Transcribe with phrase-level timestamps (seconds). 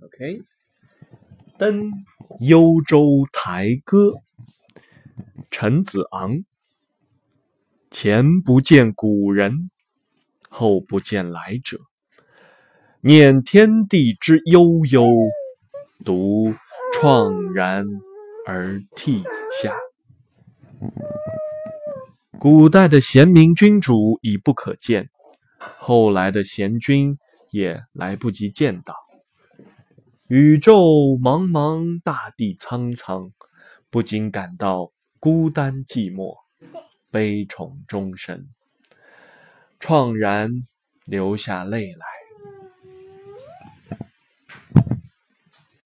[0.00, 0.42] OK，
[1.58, 1.90] 登
[2.40, 4.14] 幽州台歌，
[5.50, 6.44] 陈子昂。
[7.90, 9.70] 前不见古人，
[10.48, 11.78] 后不见来者。
[13.00, 15.08] 念天地之悠悠，
[16.04, 16.52] 独
[17.00, 17.84] 怆然
[18.46, 19.74] 而涕下。
[22.38, 25.10] 古代的贤明君主已不可见，
[25.58, 27.18] 后来的贤君
[27.50, 29.07] 也来不及见到。
[30.28, 33.32] 宇宙茫茫，大地苍苍，
[33.88, 36.36] 不禁感到孤单寂寞，
[37.10, 38.46] 悲怆终身，
[39.80, 40.50] 怆然
[41.06, 42.17] 流下泪来。